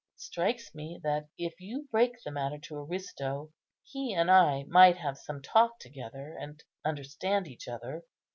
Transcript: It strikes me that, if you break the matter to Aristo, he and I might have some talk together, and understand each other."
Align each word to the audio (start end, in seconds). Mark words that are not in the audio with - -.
It 0.15 0.21
strikes 0.21 0.73
me 0.73 0.99
that, 1.03 1.27
if 1.37 1.59
you 1.61 1.87
break 1.91 2.23
the 2.25 2.31
matter 2.31 2.57
to 2.57 2.77
Aristo, 2.77 3.53
he 3.83 4.15
and 4.15 4.31
I 4.31 4.63
might 4.67 4.97
have 4.97 5.15
some 5.15 5.43
talk 5.43 5.77
together, 5.77 6.35
and 6.39 6.63
understand 6.83 7.47
each 7.47 7.67
other." 7.67 8.03